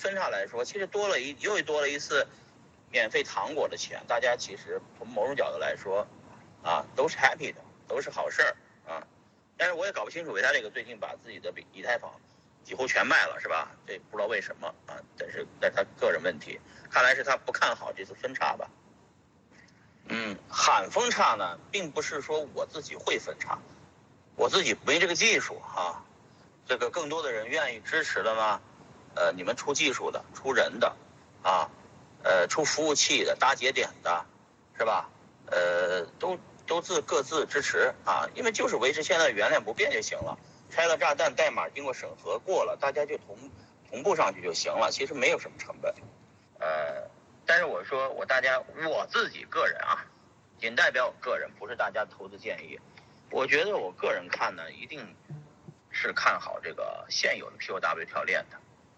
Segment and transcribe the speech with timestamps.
[0.00, 2.26] 分叉来说，其实多了一又多了一次
[2.90, 6.06] 免费糖果的钱，大家其实从某种角度来说，
[6.62, 8.56] 啊，都是 happy 的，都是好事儿
[8.90, 9.06] 啊。
[9.58, 12.10] 但是我也搞不清楚，维他这个最近把自己的以太坊
[12.64, 13.72] 几乎全卖了，是吧？
[13.86, 16.58] 这不知道为什么啊，但是那他个人问题，
[16.90, 18.70] 看来是他不看好这次分叉吧。
[20.06, 23.58] 嗯，喊分叉呢，并不是说我自己会分叉，
[24.34, 26.02] 我自己没这个技术哈。
[26.66, 28.62] 这个更多的人愿意支持的呢，
[29.14, 30.96] 呃，你们出技术的、出人的，
[31.42, 31.70] 啊，
[32.22, 34.24] 呃，出服务器的、搭节点的，
[34.76, 35.08] 是吧？
[35.46, 40.38] 呃，都都自各自支持啊，因为就是维持现在原链不变就行了。
[40.70, 43.36] 拆了炸弹，代码经过审核过了，大家就同
[43.90, 45.94] 同步上去就行了，其实没有什么成本。
[46.58, 47.08] 呃。
[47.46, 50.06] 但是我说我大家我自己个人啊，
[50.60, 52.78] 仅代表我个人，不是大家投资建议。
[53.28, 55.16] 我觉得我个人看呢，一定
[55.90, 58.56] 是看好这个现有的 POW 条链的。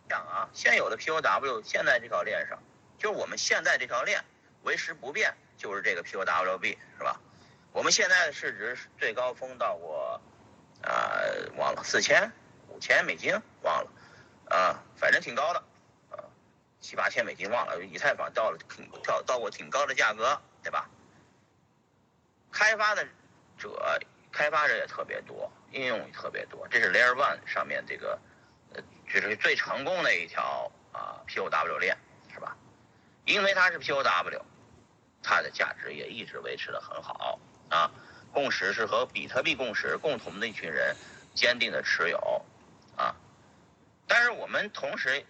[0.08, 2.62] 讲啊，现有的 POW 现在这条链上，
[2.98, 4.24] 就是我们现在这条链
[4.62, 7.20] 维持不变，就是这个 POWB 是吧？
[7.72, 10.20] 我们现在的市值最高峰到过，
[10.82, 12.30] 呃，忘了四千、
[12.68, 13.32] 五千美金，
[13.62, 13.90] 忘了，
[14.54, 15.58] 啊，反正挺高的。
[16.10, 16.24] 啊
[16.80, 20.90] 七八千美金忘了，以太坊到了挺到到过挺高的价格，对吧？
[22.50, 23.06] 开发的
[23.56, 24.00] 者
[24.32, 26.66] 开发者也特别多，应用也特别多。
[26.68, 28.18] 这是 Layer One 上面这个，
[29.12, 31.96] 呃，就是最成功的一条啊 POW 链，
[32.32, 32.56] 是吧？
[33.24, 34.42] 因为它是 POW，
[35.22, 37.38] 它的价值也一直维持的很好
[37.68, 37.90] 啊。
[38.32, 40.96] 共识是和比特币共识共同的一群人
[41.34, 42.44] 坚定的持有
[42.96, 43.14] 啊。
[44.06, 45.24] 但是我们同时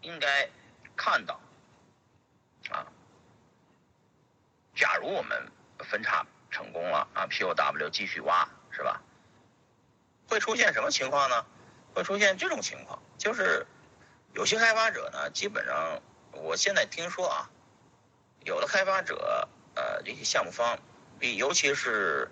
[0.00, 0.48] 应该。
[1.00, 1.40] 看到，
[2.70, 2.84] 啊，
[4.74, 9.00] 假如我们分叉成功了啊，POW 继续挖是吧？
[10.28, 11.46] 会出现什么情况呢？
[11.94, 13.66] 会出现这种情况，就是
[14.34, 16.00] 有些开发者呢，基本上
[16.32, 17.50] 我现在听说啊，
[18.44, 20.78] 有的开发者呃这些项目方，
[21.18, 22.30] 比尤其是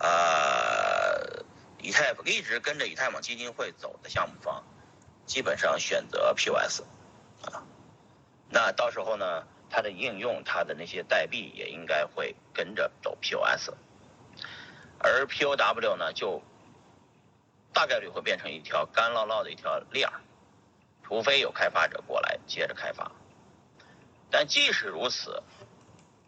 [0.00, 1.44] 呃
[1.78, 4.64] 以太一直跟着以太坊基金会走的项目方，
[5.26, 6.82] 基本上选择 POS
[7.44, 7.62] 啊。
[8.50, 13.70] 那到时候呢，它的应用，它的那些代币也应该会跟着走 POS，
[14.98, 16.42] 而 POW 呢，就
[17.74, 20.22] 大概率会变成一条干唠唠的一条链儿，
[21.02, 23.10] 除非有开发者过来接着开发。
[24.30, 25.42] 但即使如此，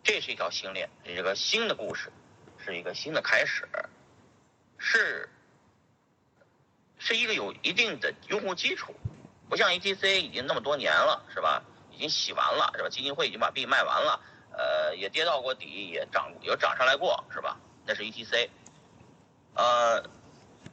[0.03, 2.13] 这是一条新链，这个新的故事，
[2.59, 3.67] 是一个新的开始，
[4.77, 5.29] 是
[6.99, 8.93] 是一个有一定的用户基础，
[9.49, 11.63] 不像 ETC 已经那么多年了，是吧？
[11.91, 12.89] 已经洗完了是吧？
[12.91, 14.21] 基金会已经把币卖完了，
[14.53, 17.57] 呃，也跌到过底，也涨，有涨上来过是吧？
[17.87, 18.51] 那是 ETC，
[19.55, 20.03] 呃，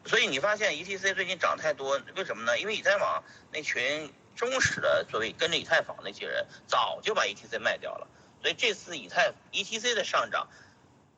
[0.05, 2.57] 所以你发现 ETC 最近涨太多，为什么呢？
[2.59, 8.07] 因为以太坊那群忠实的作为跟着以太坊那些人，早就把 ETC 卖掉了，
[8.41, 10.47] 所以这次以太 ETC 的上涨，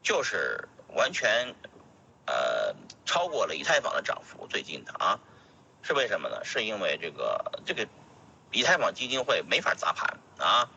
[0.03, 1.56] 就是完全
[2.25, 2.75] 呃
[3.06, 5.19] 超过了以太坊的涨幅，最近的啊，
[5.81, 6.44] 是为什么呢？
[6.44, 7.88] 是因为这个这个。
[8.52, 10.69] 以太坊基金会没法砸盘啊，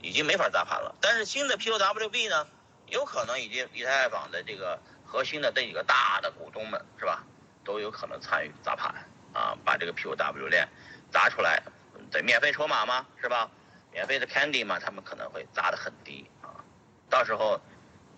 [0.00, 0.94] 已经没法砸盘了。
[0.98, 2.46] 但是新的 POWB 呢，
[2.86, 7.26] 有可能已经以太坊的这个核心的这几个大的股东们是吧，
[7.68, 8.94] 都有可能参与砸盘
[9.34, 10.66] 啊，把这个 POW 链
[11.12, 11.62] 砸出来，
[12.10, 13.50] 对，免费筹码嘛是吧？
[13.92, 16.64] 免费的 Candy 嘛，他们可能会砸得很低啊。
[17.10, 17.60] 到时候，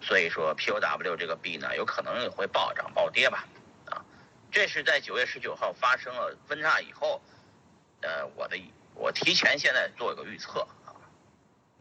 [0.01, 3.45] 所以说 POW 这个币呢，有可能会暴涨暴跌吧
[3.87, 4.01] 啊。
[4.53, 7.21] 这是在九月十九号发生了分叉以后，
[8.03, 8.57] 呃，我的。
[8.95, 10.93] 我提前现在做一个预测啊，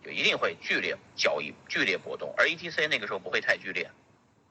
[0.04, 3.92] 就一定会剧烈交易、剧烈波动，而 ETC 那个时候不会太剧烈。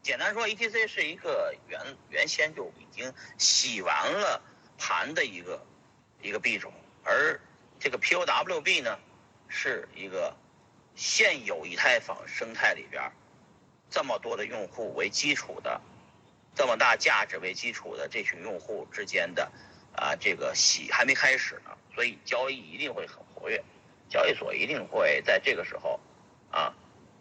[0.09, 4.41] 简单说，ETC 是一个原原先就已经洗完了
[4.79, 5.63] 盘的一个
[6.23, 6.73] 一个币种，
[7.05, 7.39] 而
[7.79, 8.99] 这个 POWB 呢，
[9.49, 10.35] 是一个
[10.95, 13.13] 现有以太坊生态里边
[13.91, 15.79] 这么多的用户为基础的，
[16.55, 19.53] 这么大价值为基础的这群用户之间的
[19.95, 21.77] 啊这个洗还没开始呢。
[21.95, 23.63] 所以交易一定会很活跃，
[24.09, 26.01] 交易所一定会在这个时候，
[26.51, 26.73] 啊，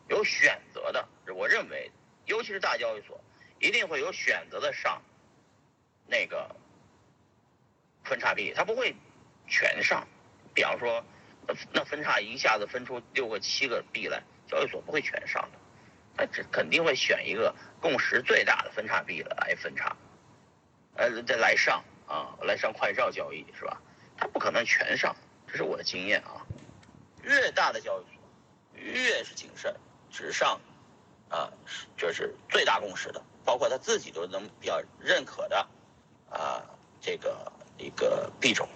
[0.07, 1.05] 有选择的。
[1.35, 1.91] 我认为，
[2.27, 3.19] 尤其是大交易所，
[3.59, 5.01] 一定会有选择的上
[6.05, 6.55] 那个
[8.03, 8.95] 分叉币，它不会
[9.47, 10.07] 全上。
[10.53, 11.03] 比方说，
[11.71, 15.57] 那分叉一下子分出六个、七个币来，交易所不会全上的，
[16.15, 19.95] 它只肯定会选一个共识最大的分叉币来分叉，
[20.95, 23.81] 呃，再来上啊，来上快照交易是吧？
[24.17, 25.15] 它不可能全上，
[25.47, 26.45] 这是我的经验啊。
[27.23, 29.73] 越大的交易所，越是谨慎，
[30.09, 30.59] 只上
[31.29, 31.51] 啊，
[31.97, 35.67] 就是最大共识的，包括他自己都能比较认可的
[36.29, 36.63] 啊，
[37.01, 38.67] 这个一个币种。